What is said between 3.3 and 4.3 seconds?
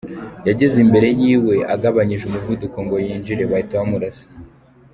bahita bamurasa.